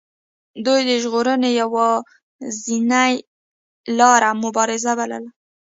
[0.65, 3.13] دوی د ژغورنې یوازینۍ
[3.97, 5.29] لار مبارزه بلله.